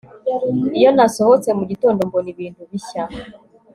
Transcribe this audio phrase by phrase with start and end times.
[0.77, 3.03] Iyo nasohotse mugitondo mbona ibintu bishya